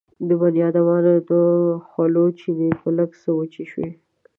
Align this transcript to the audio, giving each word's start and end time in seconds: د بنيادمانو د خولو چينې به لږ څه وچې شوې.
د 0.27 0.29
بنيادمانو 0.41 1.13
د 1.29 1.31
خولو 1.87 2.25
چينې 2.39 2.69
به 2.79 2.89
لږ 2.97 3.09
څه 3.21 3.29
وچې 3.37 3.65
شوې. 3.71 3.91